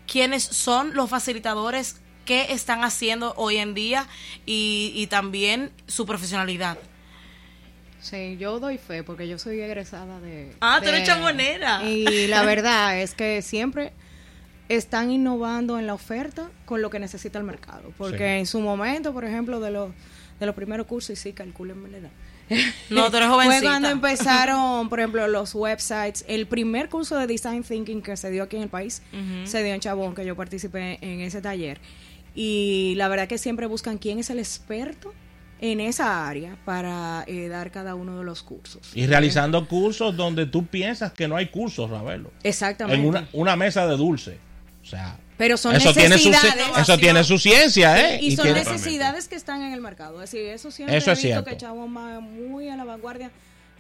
quiénes 0.08 0.44
son 0.44 0.94
los 0.94 1.10
facilitadores 1.10 1.98
qué 2.26 2.48
están 2.54 2.84
haciendo 2.84 3.34
hoy 3.38 3.58
en 3.58 3.74
día 3.76 4.08
y, 4.46 4.92
y 4.96 5.08
también 5.08 5.72
su 5.88 6.06
profesionalidad. 6.06 6.78
Sí, 8.02 8.38
yo 8.40 8.60
doy 8.60 8.78
fe 8.78 9.04
porque 9.04 9.28
yo 9.28 9.40
soy 9.40 9.60
egresada 9.62 10.20
de... 10.20 10.54
Ah, 10.62 10.78
tú 10.80 10.86
de- 10.86 10.98
eres 10.98 11.08
chamonera. 11.08 11.84
Y 11.84 12.28
la 12.28 12.44
verdad 12.44 13.00
es 13.00 13.16
que 13.16 13.42
siempre 13.42 13.94
están 14.70 15.12
innovando 15.12 15.80
en 15.80 15.88
la 15.88 15.94
oferta 15.96 16.50
con 16.66 16.82
lo 16.82 16.90
que 16.90 17.00
necesita 17.00 17.40
el 17.40 17.46
mercado. 17.46 17.92
Porque 17.98 18.18
Sí. 18.18 18.24
en 18.40 18.46
su 18.48 18.60
momento, 18.60 19.12
por 19.14 19.26
ejemplo, 19.26 19.60
de 19.60 19.72
los, 19.72 19.92
de 20.40 20.46
los 20.46 20.56
primeros 20.56 20.86
cursos, 20.88 21.12
y 21.12 21.16
sí, 21.16 21.34
calculenme 21.34 21.90
la 21.90 21.98
edad. 21.98 22.12
No, 22.90 23.10
tú 23.10 23.18
eres 23.18 23.30
Fue 23.30 23.38
jovencita. 23.44 23.70
cuando 23.70 23.90
empezaron, 23.90 24.90
por 24.90 25.00
ejemplo, 25.00 25.28
los 25.28 25.56
websites. 25.56 26.24
El 26.28 26.48
primer 26.48 26.90
curso 26.90 27.18
de 27.18 27.28
Design 27.28 27.64
Thinking 27.64 28.02
que 28.02 28.16
se 28.18 28.30
dio 28.30 28.44
aquí 28.44 28.56
en 28.58 28.64
el 28.64 28.70
país 28.70 29.02
se 29.46 29.64
dio 29.64 29.74
en 29.74 29.80
Chabón, 29.80 30.14
que 30.16 30.26
yo 30.26 30.36
participé 30.36 31.00
en 31.02 31.22
ese 31.22 31.42
taller. 31.42 31.80
Y 32.36 32.94
la 32.98 33.08
verdad 33.08 33.28
que 33.28 33.38
siempre 33.38 33.66
buscan 33.66 33.98
quién 33.98 34.20
es 34.20 34.30
el 34.30 34.40
experto 34.40 35.14
en 35.62 35.80
esa 35.80 36.28
área 36.28 36.58
para 36.66 37.24
eh, 37.28 37.48
dar 37.48 37.72
cada 37.72 37.96
uno 37.96 38.18
de 38.20 38.26
los 38.26 38.44
cursos. 38.44 38.92
Y 38.94 39.08
realizando 39.08 39.68
cursos 39.68 40.16
donde 40.16 40.46
tú 40.46 40.66
piensas 40.66 41.14
que 41.14 41.28
no 41.28 41.38
hay 41.38 41.48
cursos, 41.48 41.90
Ravelo. 41.90 42.32
Exactamente. 42.44 43.02
En 43.02 43.08
una, 43.08 43.28
una 43.34 43.56
mesa 43.56 43.88
de 43.88 43.96
dulce. 43.96 44.38
O 44.84 44.86
sea, 44.86 45.18
Pero 45.38 45.58
son 45.58 45.76
eso 45.76 45.94
tiene, 45.94 46.18
su, 46.18 46.30
necesidades. 46.30 46.78
eso 46.78 46.98
tiene 46.98 47.24
su 47.24 47.38
ciencia, 47.38 48.00
¿eh? 48.16 48.20
y, 48.22 48.36
son 48.36 48.46
tiene- 48.46 48.60
necesidades 48.64 49.28
que 49.28 49.36
están 49.36 49.62
en 49.64 49.74
el 49.74 49.82
mercado. 49.82 50.24
Es 50.24 50.32
decir, 50.32 50.48
eso 50.50 50.72
siempre 50.72 50.96
Eso 50.98 51.10
he 51.10 51.14
es 51.14 51.20
visto 51.22 51.44
cierto. 51.44 51.58
que 51.58 51.66
va 51.66 52.20
muy 52.22 52.70
a 52.70 52.76
la 52.78 52.86
vanguardia 52.86 53.32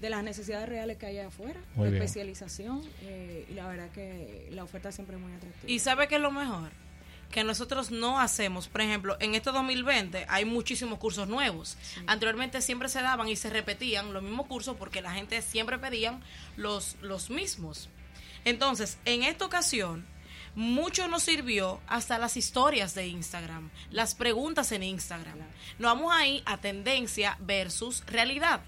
de 0.01 0.09
las 0.09 0.21
necesidades 0.23 0.67
reales 0.67 0.97
que 0.97 1.05
hay 1.05 1.19
afuera, 1.19 1.59
Muy 1.75 1.85
de 1.85 1.91
bien. 1.91 2.03
especialización, 2.03 2.81
eh, 3.03 3.45
y 3.49 3.53
la 3.53 3.67
verdad 3.67 3.89
que 3.93 4.49
la 4.51 4.63
oferta 4.65 4.91
siempre 4.91 5.15
es 5.15 5.21
muy 5.21 5.31
atractiva. 5.33 5.71
¿Y 5.71 5.79
sabe 5.79 6.07
qué 6.09 6.15
es 6.15 6.21
lo 6.21 6.31
mejor? 6.31 6.69
Que 7.31 7.45
nosotros 7.45 7.89
no 7.89 8.19
hacemos, 8.19 8.67
por 8.67 8.81
ejemplo, 8.81 9.15
en 9.21 9.33
este 9.35 9.51
2020 9.51 10.25
hay 10.27 10.43
muchísimos 10.45 10.99
cursos 10.99 11.27
nuevos. 11.29 11.77
Anteriormente 12.07 12.61
siempre 12.61 12.89
se 12.89 13.01
daban 13.01 13.29
y 13.29 13.35
se 13.37 13.49
repetían 13.49 14.13
los 14.13 14.21
mismos 14.21 14.47
cursos 14.47 14.75
porque 14.77 15.01
la 15.01 15.11
gente 15.13 15.41
siempre 15.41 15.79
pedían 15.79 16.21
los, 16.57 16.97
los 17.01 17.29
mismos. 17.29 17.89
Entonces, 18.43 18.97
en 19.05 19.23
esta 19.23 19.45
ocasión, 19.45 20.05
mucho 20.55 21.07
nos 21.09 21.23
sirvió 21.23 21.81
hasta 21.87 22.17
las 22.17 22.37
historias 22.37 22.95
de 22.95 23.07
Instagram, 23.07 23.69
las 23.91 24.15
preguntas 24.15 24.71
en 24.71 24.83
Instagram. 24.83 25.37
Nos 25.79 25.93
vamos 25.93 26.13
ahí 26.13 26.41
a 26.45 26.57
tendencia 26.57 27.37
versus 27.41 28.05
realidad, 28.05 28.61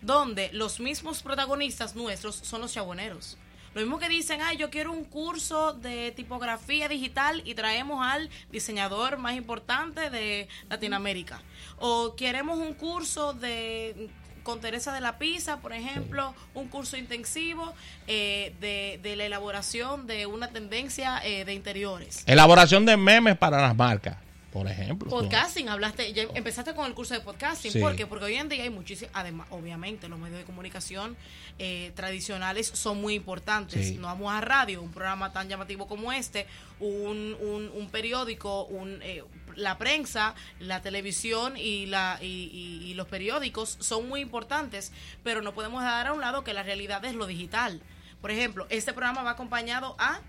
donde 0.00 0.50
los 0.52 0.78
mismos 0.78 1.22
protagonistas 1.22 1.96
nuestros 1.96 2.36
son 2.36 2.60
los 2.60 2.72
chaboneros. 2.72 3.36
Lo 3.74 3.80
mismo 3.80 3.98
que 3.98 4.08
dicen, 4.08 4.42
ay, 4.42 4.58
yo 4.58 4.68
quiero 4.68 4.92
un 4.92 5.04
curso 5.04 5.72
de 5.72 6.12
tipografía 6.12 6.88
digital 6.88 7.42
y 7.44 7.54
traemos 7.54 8.06
al 8.06 8.28
diseñador 8.50 9.16
más 9.16 9.34
importante 9.34 10.10
de 10.10 10.46
Latinoamérica. 10.68 11.40
O 11.78 12.14
queremos 12.14 12.58
un 12.58 12.74
curso 12.74 13.32
de 13.32 14.10
con 14.42 14.60
Teresa 14.60 14.92
de 14.92 15.00
la 15.00 15.18
Pisa, 15.18 15.58
por 15.58 15.72
ejemplo, 15.72 16.34
un 16.54 16.68
curso 16.68 16.96
intensivo 16.96 17.72
eh, 18.06 18.54
de, 18.60 19.00
de 19.02 19.16
la 19.16 19.24
elaboración 19.24 20.06
de 20.06 20.26
una 20.26 20.48
tendencia 20.48 21.20
eh, 21.24 21.44
de 21.44 21.54
interiores. 21.54 22.22
Elaboración 22.26 22.86
de 22.86 22.96
memes 22.96 23.36
para 23.36 23.60
las 23.60 23.76
marcas, 23.76 24.16
por 24.52 24.68
ejemplo. 24.68 25.08
Podcasting, 25.08 25.68
hablaste, 25.68 26.12
ya 26.12 26.24
empezaste 26.34 26.74
con 26.74 26.86
el 26.86 26.94
curso 26.94 27.14
de 27.14 27.20
podcasting, 27.20 27.72
Sí. 27.72 27.80
¿por 27.80 27.96
qué? 27.96 28.06
Porque 28.06 28.26
hoy 28.26 28.34
en 28.34 28.48
día 28.48 28.62
hay 28.64 28.70
muchísimos, 28.70 29.10
además, 29.14 29.46
obviamente, 29.50 30.08
los 30.08 30.18
medios 30.18 30.38
de 30.38 30.44
comunicación 30.44 31.16
eh, 31.58 31.92
tradicionales 31.96 32.66
son 32.68 33.00
muy 33.00 33.14
importantes. 33.14 33.88
Sí. 33.88 33.94
No 33.96 34.08
vamos 34.08 34.32
a 34.32 34.40
radio, 34.42 34.82
un 34.82 34.92
programa 34.92 35.32
tan 35.32 35.48
llamativo 35.48 35.86
como 35.88 36.12
este, 36.12 36.46
un, 36.80 37.36
un, 37.40 37.70
un 37.74 37.88
periódico, 37.90 38.64
un, 38.64 39.00
eh, 39.02 39.24
la 39.56 39.78
prensa, 39.78 40.34
la 40.60 40.82
televisión 40.82 41.56
y, 41.56 41.86
la, 41.86 42.18
y, 42.20 42.26
y- 42.26 42.90
y 42.90 42.94
los 42.94 43.08
periódicos 43.08 43.76
son 43.80 44.08
muy 44.08 44.20
importantes, 44.20 44.92
pero 45.22 45.40
no 45.42 45.54
podemos 45.54 45.82
dejar 45.82 46.08
a 46.08 46.12
un 46.12 46.20
lado 46.20 46.44
que 46.44 46.52
la 46.52 46.62
realidad 46.62 47.04
es 47.04 47.14
lo 47.14 47.26
digital. 47.26 47.80
Por 48.20 48.30
ejemplo, 48.30 48.66
este 48.70 48.92
programa 48.92 49.22
va 49.22 49.30
acompañado 49.32 49.96
a 49.98 50.20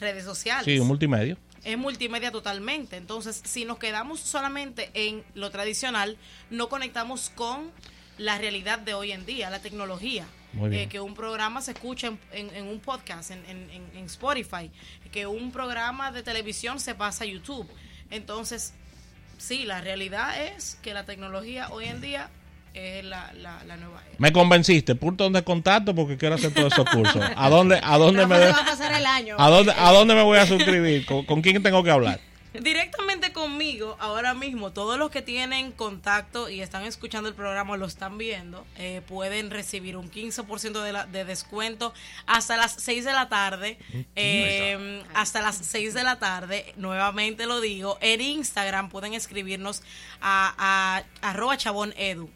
redes 0.00 0.24
sociales 0.24 0.64
Sí, 0.64 0.78
un 0.78 0.86
multimedia. 0.88 1.36
Es 1.64 1.78
multimedia 1.78 2.30
totalmente. 2.32 2.96
Entonces, 2.96 3.40
si 3.44 3.64
nos 3.64 3.78
quedamos 3.78 4.20
solamente 4.20 4.90
en 4.94 5.24
lo 5.34 5.50
tradicional, 5.50 6.16
no 6.50 6.68
conectamos 6.68 7.30
con 7.34 7.70
la 8.18 8.36
realidad 8.38 8.78
de 8.78 8.94
hoy 8.94 9.12
en 9.12 9.24
día, 9.26 9.48
la 9.50 9.60
tecnología. 9.60 10.26
Eh, 10.74 10.88
que 10.88 11.00
un 11.00 11.14
programa 11.14 11.62
se 11.62 11.70
escuche 11.72 12.08
en, 12.08 12.18
en- 12.32 12.54
en 12.54 12.66
un 12.66 12.78
podcast, 12.78 13.30
en, 13.30 13.42
en- 13.46 13.70
en- 13.70 13.90
en 13.96 14.04
Spotify, 14.04 14.70
que 15.10 15.26
un 15.26 15.50
programa 15.50 16.12
de 16.12 16.22
televisión 16.22 16.78
se 16.78 16.94
pasa 16.94 17.24
a 17.24 17.26
YouTube. 17.26 17.66
Entonces, 18.10 18.74
sí, 19.38 19.64
la 19.64 19.80
realidad 19.80 20.42
es 20.42 20.76
que 20.82 20.92
la 20.92 21.04
tecnología 21.06 21.68
hoy 21.70 21.86
en 21.86 22.02
día 22.02 22.28
es 22.74 23.04
la, 23.04 23.32
la, 23.34 23.62
la 23.64 23.76
nueva 23.76 24.00
era. 24.06 24.14
Me 24.18 24.32
convenciste, 24.32 24.94
punto 24.94 25.28
de 25.30 25.42
contacto 25.44 25.94
porque 25.94 26.16
quiero 26.16 26.34
hacer 26.36 26.52
todos 26.54 26.72
esos 26.72 26.88
cursos. 26.90 27.22
¿A 27.36 27.48
dónde, 27.48 27.80
a 27.82 27.98
dónde 27.98 28.26
me, 28.26 28.38
va 28.38 28.50
a 28.50 28.64
pasar 28.64 28.92
el 28.92 29.04
año. 29.06 29.36
a 29.38 29.48
dónde, 29.50 29.72
a 29.76 29.90
dónde 29.92 30.14
me 30.14 30.22
voy 30.22 30.38
a 30.38 30.46
suscribir? 30.46 31.04
¿Con, 31.06 31.24
con 31.24 31.42
quién 31.42 31.62
tengo 31.62 31.82
que 31.82 31.90
hablar? 31.90 32.20
Directamente 32.60 33.32
conmigo, 33.32 33.96
ahora 33.98 34.34
mismo, 34.34 34.72
todos 34.72 34.98
los 34.98 35.10
que 35.10 35.22
tienen 35.22 35.72
contacto 35.72 36.50
y 36.50 36.60
están 36.60 36.84
escuchando 36.84 37.30
el 37.30 37.34
programa, 37.34 37.78
lo 37.78 37.86
están 37.86 38.18
viendo, 38.18 38.66
eh, 38.76 39.00
pueden 39.08 39.50
recibir 39.50 39.96
un 39.96 40.10
15% 40.10 40.82
de, 40.82 40.92
la- 40.92 41.06
de 41.06 41.24
descuento 41.24 41.94
hasta 42.26 42.58
las 42.58 42.72
6 42.74 43.06
de 43.06 43.12
la 43.14 43.30
tarde. 43.30 43.78
eh, 44.16 45.02
hasta 45.14 45.40
las 45.40 45.56
6 45.56 45.94
de 45.94 46.02
la 46.04 46.18
tarde, 46.18 46.74
nuevamente 46.76 47.46
lo 47.46 47.62
digo, 47.62 47.96
en 48.02 48.20
Instagram 48.20 48.90
pueden 48.90 49.14
escribirnos 49.14 49.82
a, 50.20 50.54
a 51.22 51.28
arroba 51.30 51.56
chabón 51.56 51.94
edu. 51.96 52.28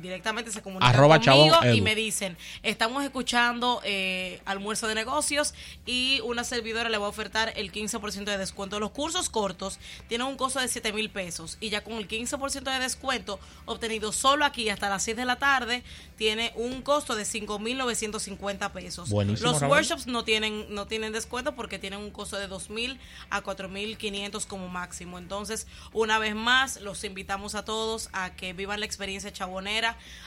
Directamente 0.00 0.50
se 0.50 0.62
comunican 0.62 0.88
Arroba 0.94 1.20
conmigo 1.20 1.56
y 1.72 1.80
me 1.80 1.94
dicen, 1.94 2.36
estamos 2.62 3.04
escuchando 3.04 3.80
eh, 3.84 4.40
almuerzo 4.44 4.88
de 4.88 4.94
negocios 4.94 5.54
y 5.86 6.20
una 6.24 6.44
servidora 6.44 6.88
le 6.88 6.98
va 6.98 7.06
a 7.06 7.08
ofertar 7.08 7.52
el 7.56 7.72
15% 7.72 8.24
de 8.24 8.38
descuento. 8.38 8.80
Los 8.80 8.90
cursos 8.90 9.30
cortos 9.30 9.78
tienen 10.08 10.26
un 10.26 10.36
costo 10.36 10.60
de 10.60 10.68
7 10.68 10.92
mil 10.92 11.10
pesos 11.10 11.58
y 11.60 11.70
ya 11.70 11.84
con 11.84 11.94
el 11.94 12.08
15% 12.08 12.62
de 12.62 12.78
descuento 12.78 13.38
obtenido 13.66 14.12
solo 14.12 14.44
aquí 14.44 14.68
hasta 14.68 14.88
las 14.88 15.02
6 15.04 15.16
de 15.16 15.24
la 15.24 15.36
tarde 15.36 15.82
tiene 16.16 16.52
un 16.56 16.82
costo 16.82 17.14
de 17.16 17.24
5 17.24 17.58
mil 17.58 17.78
950 17.78 18.72
pesos. 18.72 19.10
Buenísimo, 19.10 19.50
Los 19.50 19.60
Raúl. 19.60 19.72
workshops 19.72 20.06
no 20.06 20.24
tienen, 20.24 20.66
no 20.74 20.86
tienen 20.86 21.12
descuento 21.12 21.54
porque 21.54 21.78
tienen 21.78 22.00
un 22.00 22.10
costo 22.10 22.36
de 22.36 22.46
2 22.48 22.70
mil 22.70 22.98
a 23.30 23.42
4 23.42 23.68
mil 23.68 23.96
500 23.96 24.46
como 24.46 24.68
máximo. 24.68 25.18
Entonces, 25.18 25.66
una 25.92 26.18
vez 26.18 26.34
más, 26.34 26.80
los 26.80 27.04
invitamos 27.04 27.54
a 27.54 27.64
todos 27.64 28.08
a 28.12 28.34
que 28.34 28.52
vivan 28.52 28.80
la 28.80 28.86
experiencia 28.86 29.32
chabonera, 29.32 29.83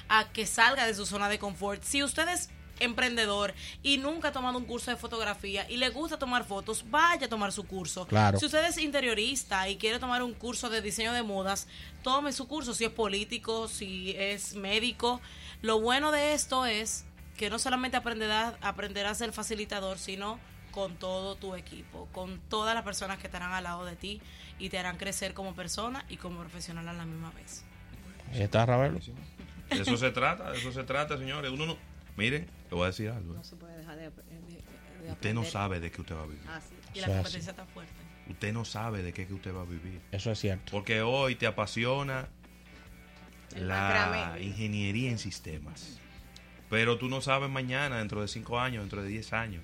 a 0.10 0.30
que 0.32 0.46
salga 0.46 0.86
de 0.86 0.94
su 0.94 1.06
zona 1.06 1.30
de 1.30 1.40
confort. 1.40 1.84
Si 1.84 2.04
ustedes 2.04 2.50
emprendedor 2.80 3.54
y 3.84 3.98
nunca 3.98 4.30
ha 4.30 4.32
tomado 4.32 4.58
un 4.58 4.66
curso 4.66 4.92
de 4.92 4.98
fotografía 4.98 5.70
y 5.70 5.78
le 5.78 5.90
gusta 5.90 6.18
tomar 6.18 6.44
fotos, 6.44 6.86
vaya 6.90 7.26
a 7.26 7.30
tomar 7.30 7.52
su 7.52 7.66
curso. 7.66 8.06
Claro. 8.08 8.40
Si 8.40 8.46
usted 8.46 8.64
es 8.66 8.78
interiorista 8.78 9.68
y 9.70 9.78
quiere 9.78 10.00
tomar 10.00 10.24
un 10.24 10.34
curso 10.34 10.70
de 10.70 10.82
diseño 10.82 11.14
de 11.14 11.24
modas, 11.24 11.68
tome 12.04 12.32
su 12.34 12.48
curso. 12.48 12.74
Si 12.74 12.86
es 12.86 12.92
político, 12.92 13.68
si 13.68 14.16
es 14.18 14.56
médico. 14.56 15.22
Lo 15.62 15.80
bueno 15.80 16.12
de 16.12 16.34
esto 16.34 16.66
es 16.66 17.06
que 17.36 17.50
no 17.50 17.60
solamente 17.60 17.98
aprenderás, 17.98 18.56
aprenderás 18.62 19.14
a 19.14 19.16
ser 19.16 19.32
facilitador, 19.32 19.98
sino 20.00 20.40
con 20.72 20.96
todo 20.96 21.36
tu 21.36 21.56
equipo, 21.56 22.08
con 22.12 22.40
todas 22.50 22.76
las 22.76 22.84
personas 22.84 23.18
que 23.18 23.28
estarán 23.28 23.52
al 23.52 23.64
lado 23.64 23.86
de 23.86 23.96
ti 23.96 24.22
y 24.60 24.70
te 24.70 24.78
harán 24.78 24.98
crecer 24.98 25.34
como 25.34 25.56
persona 25.56 26.06
y 26.10 26.18
como 26.18 26.40
profesional 26.40 26.88
a 26.88 26.94
la 26.94 27.06
misma 27.06 27.32
vez. 27.32 27.64
Ahí 28.32 28.42
está 28.42 28.66
Ravelo. 28.66 29.00
De 29.70 29.82
eso 29.82 29.98
se 29.98 30.12
trata, 30.12 30.52
de 30.52 30.58
eso 30.58 30.72
se 30.72 30.84
trata, 30.84 31.18
señores. 31.18 31.52
Uno 31.52 31.66
no. 31.66 31.78
Miren, 32.16 32.46
le 32.70 32.76
voy 32.76 32.84
a 32.84 32.88
decir 32.88 33.10
algo. 33.10 33.34
¿eh? 33.34 33.38
No 33.38 33.44
se 33.44 33.56
puede 33.56 33.78
dejar 33.78 33.96
de, 33.98 34.04
de- 34.04 34.12
de 35.04 35.12
Usted 35.12 35.34
no 35.34 35.44
sabe 35.44 35.80
de 35.80 35.92
qué 35.92 36.02
usted 36.02 36.16
va 36.16 36.24
a 36.24 36.26
vivir. 36.26 36.42
Ah, 36.48 36.60
sí. 36.62 36.76
Y 36.94 37.00
Eso 37.00 37.08
la 37.10 37.16
competencia 37.18 37.52
está 37.52 37.66
fuerte. 37.66 37.94
Usted 38.30 38.54
no 38.54 38.66
sabe 38.66 39.04
de 39.04 39.14
qué 39.14 39.26
que 39.28 39.34
usted 39.34 39.54
va 39.56 39.62
a 39.62 39.66
vivir. 39.66 40.02
Eso 40.12 40.32
es 40.32 40.40
cierto. 40.40 40.72
Porque 40.72 41.02
hoy 41.02 41.36
te 41.36 41.48
apasiona 41.48 42.28
El 43.56 43.68
la 43.68 44.38
ingeniería 44.42 45.10
en 45.12 45.18
sistemas. 45.20 46.00
Pero 46.70 46.98
tú 46.98 47.08
no 47.08 47.22
sabes 47.22 47.50
mañana, 47.50 48.00
dentro 48.00 48.22
de 48.22 48.28
5 48.28 48.60
años, 48.60 48.84
dentro 48.84 49.02
de 49.02 49.08
10 49.08 49.32
años. 49.34 49.64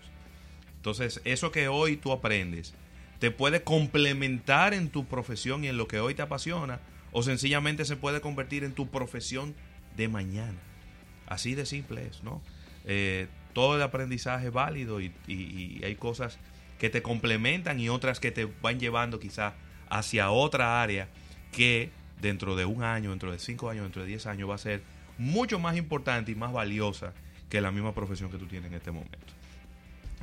Entonces, 0.77 1.21
eso 1.25 1.51
que 1.51 1.67
hoy 1.67 1.97
tú 1.97 2.11
aprendes 2.11 2.73
te 3.19 3.31
puede 3.31 3.63
complementar 3.63 4.73
en 4.73 4.89
tu 4.89 5.05
profesión 5.05 5.63
y 5.63 5.67
en 5.69 5.77
lo 5.77 5.87
que 5.87 5.99
hoy 5.99 6.13
te 6.13 6.21
apasiona, 6.21 6.79
o 7.13 7.23
sencillamente 7.23 7.85
se 7.85 7.95
puede 7.95 8.19
convertir 8.21 8.63
en 8.65 8.73
tu 8.73 8.89
profesión 8.89 9.55
de 9.95 10.07
mañana. 10.07 10.57
Así 11.27 11.55
de 11.55 11.65
simple 11.65 12.05
es, 12.07 12.23
¿no? 12.23 12.41
Eh, 12.85 13.27
todo 13.53 13.75
el 13.75 13.81
aprendizaje 13.81 14.47
es 14.47 14.53
válido 14.53 14.99
y, 15.01 15.13
y- 15.27 15.79
y 15.79 15.85
hay 15.85 15.95
cosas 15.95 16.37
que 16.79 16.89
te 16.89 17.01
complementan 17.01 17.79
y 17.79 17.87
otras 17.89 18.19
que 18.19 18.31
te 18.31 18.45
van 18.61 18.79
llevando 18.79 19.19
quizá 19.19 19.53
hacia 19.89 20.31
otra 20.31 20.81
área 20.81 21.07
que 21.51 21.91
dentro 22.19 22.55
de 22.55 22.65
un 22.65 22.83
año, 22.83 23.11
dentro 23.11 23.31
de 23.31 23.39
cinco 23.39 23.69
años, 23.69 23.83
dentro 23.83 24.01
de 24.01 24.07
diez 24.07 24.25
años 24.25 24.49
va 24.49 24.55
a 24.55 24.57
ser 24.57 24.81
mucho 25.17 25.59
más 25.59 25.77
importante 25.77 26.31
y 26.31 26.35
más 26.35 26.51
valiosa 26.51 27.13
que 27.49 27.61
la 27.61 27.71
misma 27.71 27.93
profesión 27.93 28.31
que 28.31 28.37
tú 28.37 28.47
tienes 28.47 28.71
en 28.71 28.77
este 28.77 28.91
momento. 28.91 29.17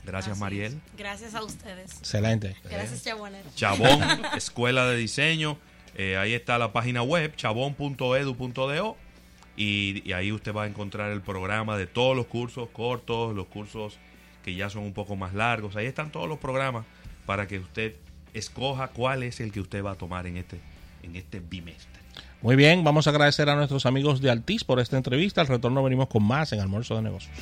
Gracias, 0.05 0.33
Así 0.33 0.41
Mariel. 0.41 0.73
es. 0.73 0.99
Gracias 0.99 1.35
a 1.35 1.45
ustedes. 1.45 1.99
Excelente. 1.99 2.57
Gracias, 2.65 3.05
Chabonero. 3.05 3.49
Chabón, 3.55 4.00
Escuela 4.37 4.87
de 4.87 4.97
Diseño. 4.97 5.57
Eh, 5.95 6.17
ahí 6.17 6.33
está 6.35 6.59
la 6.59 6.73
página 6.73 7.03
web, 7.03 7.35
chabón.edu.do. 7.37 8.97
Y, 9.57 10.12
ahí 10.12 10.33
usted 10.33 10.54
va 10.54 10.64
a 10.64 10.66
encontrar 10.66 11.12
el 11.12 11.21
programa 11.21 11.76
de 11.76 11.87
todos 11.87 12.16
los 12.16 12.26
cursos 12.26 12.69
cortos, 12.73 13.35
los 13.35 13.47
cursos 13.47 13.99
que 14.45 14.54
ya 14.54 14.71
son 14.71 14.85
un 14.85 14.92
poco 14.92 15.16
más 15.16 15.35
largos. 15.35 15.76
Ahí 15.76 15.87
están 15.87 16.11
todos 16.11 16.28
los 16.28 16.38
programas 16.38 16.87
para 17.26 17.47
que 17.47 17.59
usted 17.59 17.95
escoja 18.33 18.88
cuál 18.88 19.23
es 19.23 19.40
el 19.40 19.52
que 19.52 19.61
usted 19.61 19.85
va 19.85 19.92
a 19.92 19.97
tomar 19.97 20.26
en 20.26 20.37
este, 20.37 20.61
en 21.02 21.16
este 21.16 21.40
bimestre. 21.40 22.00
Muy 22.42 22.57
bien, 22.57 22.85
vamos 22.85 23.07
a 23.07 23.11
agradecer 23.11 23.50
a 23.50 23.57
nuestros 23.57 23.85
amigos 23.85 24.23
de 24.23 24.30
Altis 24.30 24.64
por 24.64 24.80
esta 24.80 24.97
entrevista. 24.97 25.42
Al 25.42 25.47
retorno 25.47 25.83
venimos 25.83 26.09
con 26.09 26.23
más 26.23 26.52
en 26.52 26.61
Almuerzo 26.61 26.97
de 26.97 27.02
Negocios. 27.02 27.37